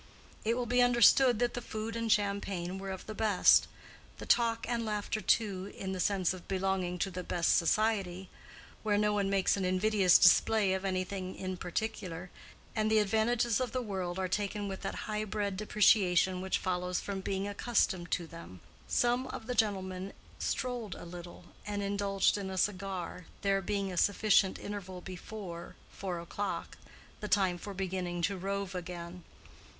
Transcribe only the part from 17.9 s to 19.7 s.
to them. Some of the